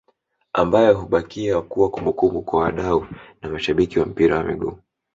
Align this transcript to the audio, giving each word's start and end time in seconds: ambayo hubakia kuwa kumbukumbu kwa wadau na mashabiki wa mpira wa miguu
ambayo 0.53 0.97
hubakia 0.97 1.61
kuwa 1.61 1.89
kumbukumbu 1.89 2.41
kwa 2.41 2.59
wadau 2.59 3.07
na 3.41 3.49
mashabiki 3.49 3.99
wa 3.99 4.05
mpira 4.05 4.37
wa 4.37 4.43
miguu 4.43 4.77